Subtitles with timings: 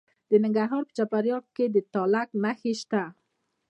[0.29, 3.03] د ننګرهار په چپرهار کې د تالک نښې شته.